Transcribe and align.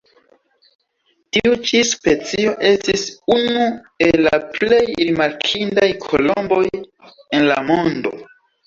Tiu 1.37 1.57
ĉi 1.71 1.81
specio 1.89 2.55
estis 2.71 3.05
unu 3.37 3.69
el 4.09 4.27
la 4.31 4.41
plej 4.57 4.83
rimarkindaj 4.95 5.93
kolomboj 6.09 6.67
en 6.83 7.51
la 7.55 7.65
mondo. 7.73 8.21